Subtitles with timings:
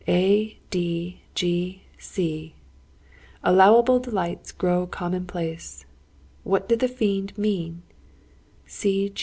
[0.07, 2.55] "A, D, G, C.
[3.43, 5.85] 'Allowable delights grow commonplace!'
[6.43, 7.83] What did the fiend mean?